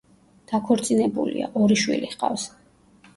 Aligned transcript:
დაქორწინებულია, 0.51 1.49
ორი 1.65 1.77
შვილი 1.83 2.09
ჰყავს. 2.15 2.47